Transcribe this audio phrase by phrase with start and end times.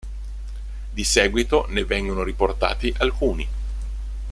[0.89, 3.47] Di seguito ne vengono riportati alcuni.